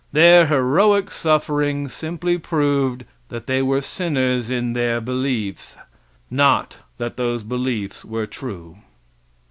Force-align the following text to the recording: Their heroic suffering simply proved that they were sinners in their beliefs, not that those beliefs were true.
Their 0.11 0.47
heroic 0.47 1.11
suffering 1.11 1.87
simply 1.87 2.39
proved 2.39 3.05
that 3.29 3.45
they 3.45 3.61
were 3.61 3.81
sinners 3.81 4.49
in 4.49 4.73
their 4.73 4.99
beliefs, 4.99 5.77
not 6.31 6.77
that 6.97 7.17
those 7.17 7.43
beliefs 7.43 8.03
were 8.03 8.25
true. 8.25 8.77